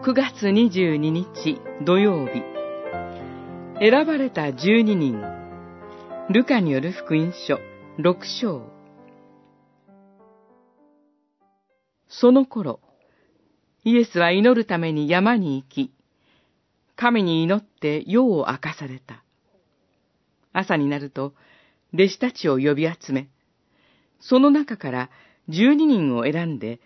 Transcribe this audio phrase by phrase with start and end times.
[0.00, 2.44] 9月22日土曜日。
[3.80, 5.20] 選ばれた12人。
[6.30, 7.58] ルカによる福音書
[7.98, 8.62] 6章。
[12.08, 12.78] その頃
[13.82, 15.92] イエスは祈るために山に行き
[16.94, 19.24] 神に祈って夜を明かされた。
[20.52, 21.34] 朝になると
[21.92, 23.28] 弟子たちを呼び集め
[24.20, 25.10] その中から
[25.48, 26.78] 12人を選んで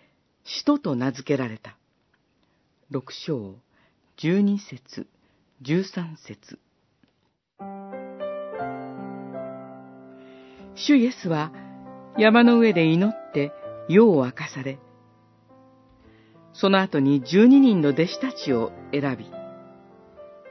[0.43, 1.77] 使徒と名付けられた。
[2.91, 3.55] 六章、
[4.17, 5.07] 十二節、
[5.61, 6.59] 十三節。
[10.75, 11.51] 主イエスは
[12.17, 13.51] 山の上で祈って
[13.87, 14.79] 夜を明かされ、
[16.53, 19.31] その後に十二人の弟子たちを選び、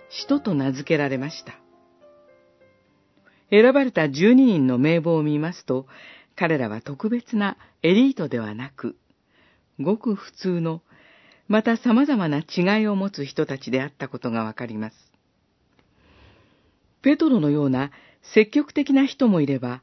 [0.08, 1.54] 使徒と名付けられました。
[3.50, 5.86] 選ばれた十二人の名簿を見ますと、
[6.34, 8.96] 彼らは特別なエリートではなく、
[9.78, 10.82] ごく普通の、
[11.52, 14.96] また様々な違いを持つ人たちであったことがわかります。
[17.02, 17.90] ペトロのような
[18.22, 19.82] 積極的な人もいれば、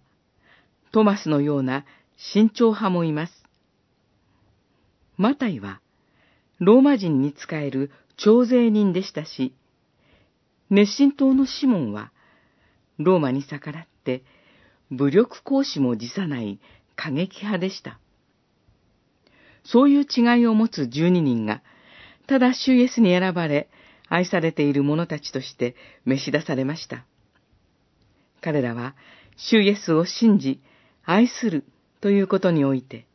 [0.91, 1.85] トマスのような
[2.17, 3.43] 慎重派もいます。
[5.15, 5.79] マタイは、
[6.57, 9.53] ローマ人に仕える徴税人でしたし、
[10.71, 12.11] 熱心党のシモンは、
[12.97, 14.23] ローマに逆らって、
[14.89, 16.59] 武力行使も辞さない
[16.95, 17.99] 過激派でした。
[19.63, 21.61] そういう違いを持つ十二人が、
[22.27, 23.69] ただ主イエスに選ばれ、
[24.07, 27.05] 愛されている者たちとして召し出されました。
[28.41, 28.95] 彼らは、
[29.35, 30.59] 主イエスを信じ、
[31.03, 31.65] 愛する
[32.01, 33.05] ということにおいて、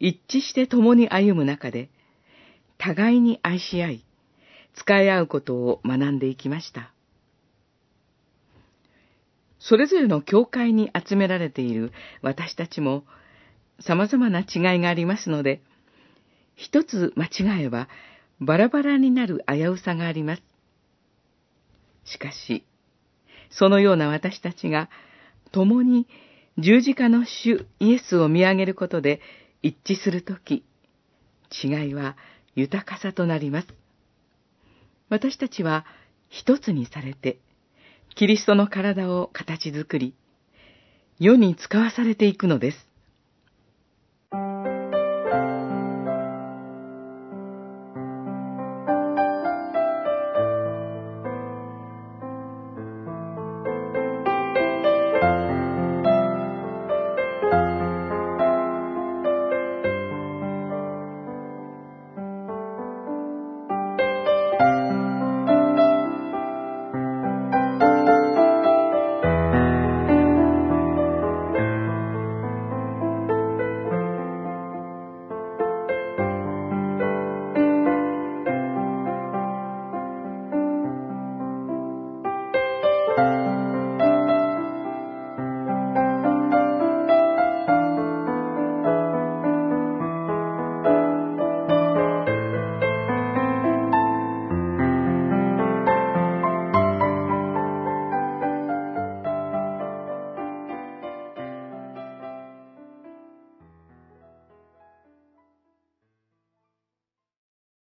[0.00, 1.90] 一致して共に歩む中で、
[2.78, 4.04] 互いに愛し合い、
[4.74, 6.92] 使い合うことを学んでいきました。
[9.58, 13.04] それぞれの教会に集められている私たちも、
[13.80, 15.62] 様々な違いがありますので、
[16.56, 17.88] 一つ間違えば
[18.40, 20.42] バラバラになる危うさがあります。
[22.04, 22.64] しかし、
[23.50, 24.88] そのような私たちが
[25.52, 26.06] 共に
[26.58, 29.20] 十字架の主イエスを見上げることで
[29.62, 30.64] 一致するとき、
[31.62, 32.16] 違いは
[32.54, 33.68] 豊かさとなります。
[35.08, 35.86] 私たちは
[36.28, 37.38] 一つにされて、
[38.14, 40.14] キリストの体を形作り、
[41.18, 42.87] 世に使わされていくのです。